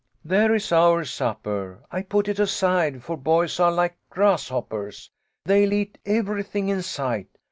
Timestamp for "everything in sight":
6.07-7.27